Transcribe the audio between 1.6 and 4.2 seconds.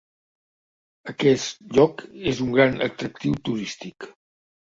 lloc és un gran atractiu turístic.